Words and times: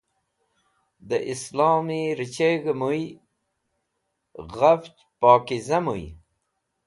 Dẽ 1.07 1.25
islomi 1.33 2.01
rẽcheg̃h 2.19 2.69
mũy 2.79 3.01
ghaf 4.53 4.81
pokiza 5.19 5.77
muy. 5.85 6.03